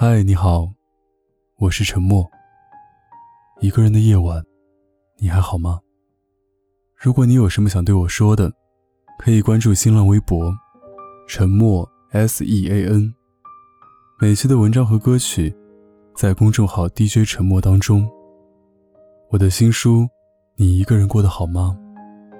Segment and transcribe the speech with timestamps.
[0.00, 0.72] 嗨，你好，
[1.56, 2.24] 我是沉默。
[3.60, 4.40] 一个人的夜晚，
[5.16, 5.80] 你还好吗？
[6.94, 8.52] 如果你有什么想对我说的，
[9.18, 10.54] 可以关注新浪微博
[11.26, 13.12] “沉默 S E A N”。
[14.20, 15.52] 每期的文章和歌曲，
[16.14, 18.08] 在公众号 DJ 沉默当中。
[19.30, 20.02] 我的新书
[20.54, 21.76] 《你一个人过得好吗》，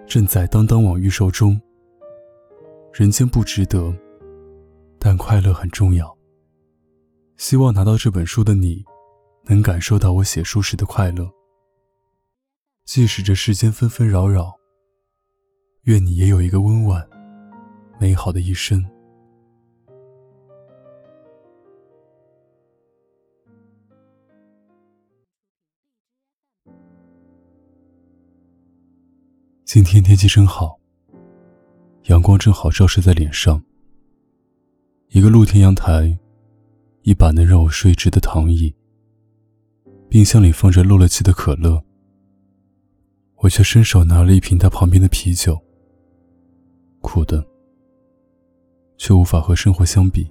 [0.09, 1.61] 正在当当网预售中。
[2.93, 3.93] 人间不值得，
[5.01, 6.17] 但快乐很重要。
[7.39, 8.85] 希望拿到这本书的你，
[9.45, 11.31] 能感受到我写书时的快乐。
[12.85, 14.53] 即使这世间纷纷扰扰，
[15.83, 17.09] 愿你也有一个温婉、
[18.01, 18.85] 美好的一生。
[29.65, 30.77] 今天天气真好，
[32.07, 33.63] 阳光正好照射在脸上。
[35.11, 36.19] 一个露天阳台。
[37.03, 38.75] 一把能让我睡直的躺椅，
[40.09, 41.83] 冰箱里放着漏了气的可乐，
[43.37, 45.59] 我却伸手拿了一瓶他旁边的啤酒，
[47.01, 47.47] 苦的，
[48.97, 50.31] 却无法和生活相比。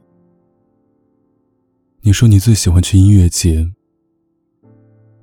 [2.01, 3.69] 你说你最喜欢去音乐节，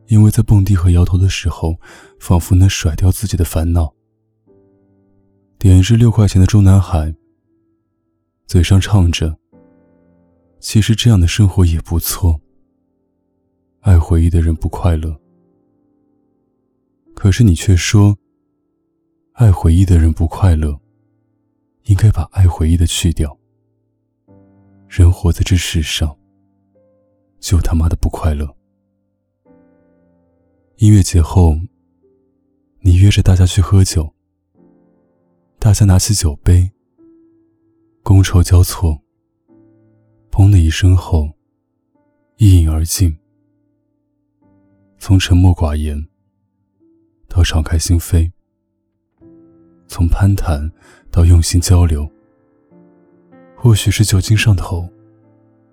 [0.09, 1.78] 因为在蹦迪和摇头的时候，
[2.19, 3.95] 仿佛能甩掉自己的烦恼。
[5.59, 7.15] 点一支六块钱的中南海，
[8.47, 9.39] 嘴上唱着。
[10.65, 12.41] 其实这样的生活也不错。
[13.81, 15.15] 爱回忆的人不快乐，
[17.15, 18.17] 可是你却说，
[19.33, 20.81] 爱回忆的人不快乐，
[21.83, 23.39] 应该把爱回忆的去掉。
[24.89, 26.17] 人活在这世上，
[27.39, 28.49] 就他妈的不快乐。
[30.77, 31.59] 音乐节后，
[32.81, 34.15] 你约着大家去喝酒，
[35.59, 36.73] 大家拿起酒杯，
[38.03, 39.03] 觥筹交错。
[40.37, 41.31] 砰的一声后，
[42.39, 43.17] 一饮而尽。
[44.99, 46.05] 从沉默寡言
[47.29, 48.29] 到敞开心扉，
[49.87, 50.69] 从攀谈
[51.09, 52.11] 到用心交流。
[53.55, 54.89] 或许是酒精上头，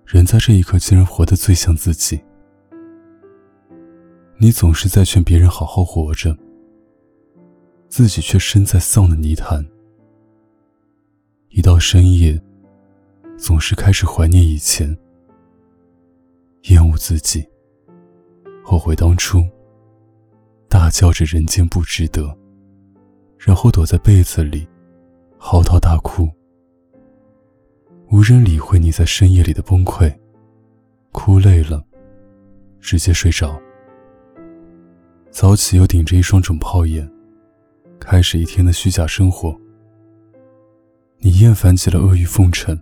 [0.06, 2.22] 人在这一刻竟然活得最像自己。
[4.36, 6.38] 你总是在劝别人好好活着，
[7.88, 9.66] 自己却身在丧的泥潭。
[11.48, 12.40] 一到深夜。
[13.42, 14.96] 总是开始怀念以前，
[16.68, 17.44] 厌恶自己，
[18.64, 19.44] 后悔当初，
[20.68, 22.38] 大叫着人间不值得，
[23.36, 24.64] 然后躲在被子里
[25.38, 26.30] 嚎啕大哭，
[28.12, 30.16] 无人理会你在深夜里的崩溃，
[31.10, 31.84] 哭累了，
[32.78, 33.60] 直接睡着。
[35.32, 37.10] 早起又顶着一双肿泡眼，
[37.98, 39.52] 开始一天的虚假生活。
[41.18, 42.78] 你厌烦起了阿谀奉承。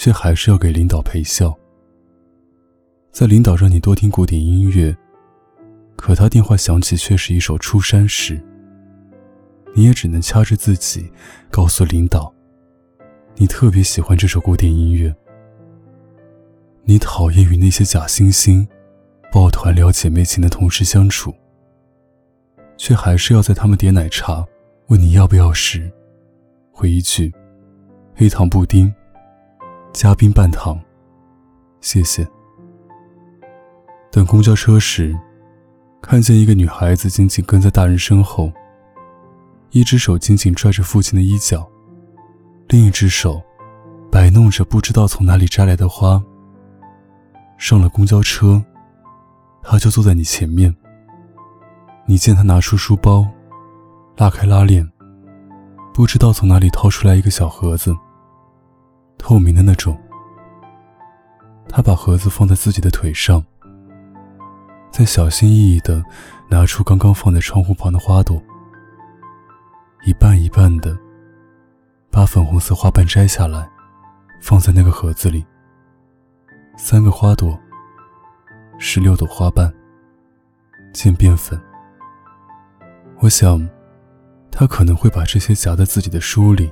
[0.00, 1.54] 却还是要给领导陪笑。
[3.12, 4.96] 在领导让你多听古典音乐，
[5.94, 8.42] 可他电话响起却是一首《出山》时，
[9.74, 11.12] 你也只能掐着自己，
[11.50, 12.32] 告诉领导，
[13.34, 15.14] 你特别喜欢这首古典音乐。
[16.84, 18.66] 你讨厌与那些假惺惺、
[19.30, 21.34] 抱团聊姐妹情的同事相处，
[22.78, 24.42] 却还是要在他们点奶茶
[24.86, 25.92] 问你要不要时，
[26.72, 27.30] 回一句：
[28.14, 28.90] 黑糖布丁。
[29.92, 30.78] 加冰半糖，
[31.80, 32.26] 谢谢。
[34.10, 35.18] 等公交车时，
[36.00, 38.52] 看见一个女孩子紧紧跟在大人身后，
[39.70, 41.68] 一只手紧紧拽着父亲的衣角，
[42.68, 43.42] 另一只手
[44.10, 46.22] 摆弄着不知道从哪里摘来的花。
[47.58, 48.62] 上了公交车，
[49.62, 50.74] 他就坐在你前面。
[52.06, 53.26] 你见他拿出书包，
[54.16, 54.88] 拉开拉链，
[55.92, 57.94] 不知道从哪里掏出来一个小盒子。
[59.30, 59.96] 透明的那种。
[61.68, 63.40] 他把盒子放在自己的腿上，
[64.90, 66.04] 再小心翼翼地
[66.48, 68.42] 拿出刚刚放在窗户旁的花朵，
[70.04, 70.98] 一瓣一瓣的
[72.10, 73.70] 把粉红色花瓣摘下来，
[74.40, 75.46] 放在那个盒子里。
[76.76, 77.56] 三个花朵，
[78.80, 79.72] 十六朵花瓣，
[80.92, 81.56] 渐变粉。
[83.20, 83.64] 我想，
[84.50, 86.68] 他可能会把这些夹在自己的书里。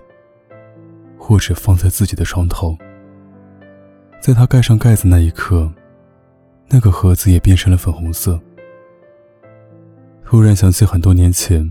[1.28, 2.75] 或者放在自己的床头，
[4.19, 5.70] 在他盖上盖子那一刻，
[6.69, 8.40] 那个盒子也变成了粉红色。
[10.25, 11.70] 突然想起很多年前，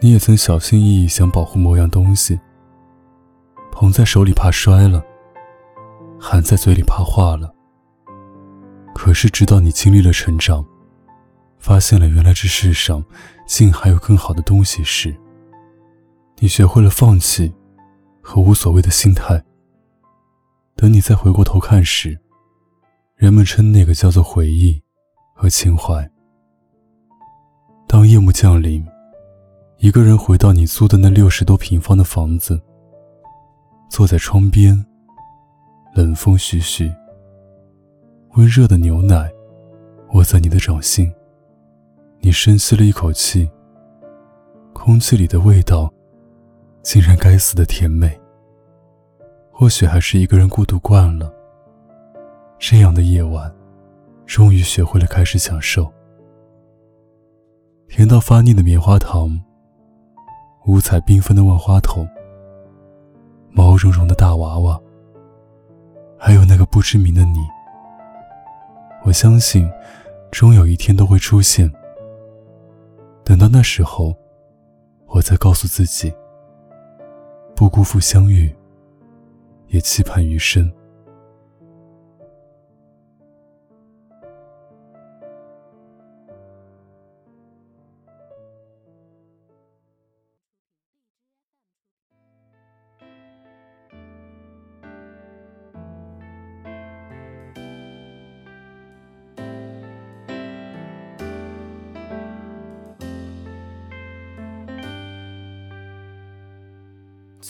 [0.00, 2.40] 你也曾小心翼翼想保护某样东西，
[3.70, 5.00] 捧在手里怕摔了，
[6.18, 7.54] 含在嘴里怕化了。
[8.96, 10.66] 可是直到你经历了成长，
[11.60, 13.04] 发现了原来这世上
[13.46, 15.16] 竟还有更好的东西时，
[16.40, 17.54] 你学会了放弃。
[18.28, 19.40] 和无所谓的心态。
[20.74, 22.18] 等你再回过头看时，
[23.14, 24.82] 人们称那个叫做回忆
[25.32, 26.10] 和情怀。
[27.86, 28.84] 当夜幕降临，
[29.78, 32.60] 一个人回到你租的那六十多平方的房子，
[33.88, 34.84] 坐在窗边，
[35.94, 36.92] 冷风徐徐，
[38.34, 39.30] 温热的牛奶
[40.14, 41.10] 握在你的掌心，
[42.18, 43.48] 你深吸了一口气，
[44.72, 45.90] 空气里的味道
[46.86, 48.16] 竟然该死的甜美。
[49.50, 51.34] 或许还是一个人孤独惯了，
[52.60, 53.52] 这样的夜晚，
[54.24, 55.92] 终于学会了开始享受。
[57.88, 59.28] 甜到发腻的棉花糖，
[60.66, 62.08] 五彩缤纷的万花筒，
[63.50, 64.80] 毛茸茸的大娃娃，
[66.16, 67.40] 还有那个不知名的你。
[69.02, 69.68] 我相信，
[70.30, 71.68] 终有一天都会出现。
[73.24, 74.14] 等到那时候，
[75.08, 76.14] 我再告诉自己，
[77.56, 78.54] 不辜负相遇。
[79.68, 80.70] 也期盼余生。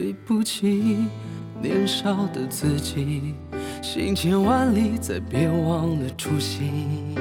[0.00, 0.96] 对不起，
[1.60, 3.34] 年少的自己，
[3.82, 7.14] 行千万里，再别忘了初心。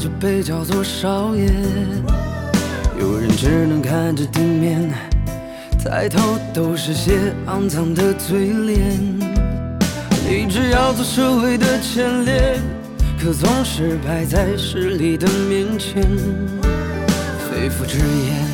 [0.00, 1.44] 就被叫做少爷，
[2.98, 4.90] 有人只能看着地面，
[5.84, 8.98] 抬头都是些肮脏的嘴脸。
[10.26, 12.58] 立志要做社会的前列，
[13.22, 16.02] 可总是摆在势力的面前，
[17.50, 18.48] 肺腑之言，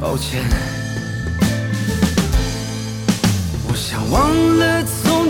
[0.00, 0.42] 抱歉，
[3.68, 5.07] 我想忘了。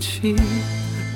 [0.00, 0.34] 起，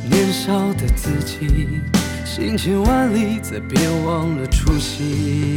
[0.09, 1.81] 年少的自己，
[2.25, 5.57] 行千万里，再别忘了初心。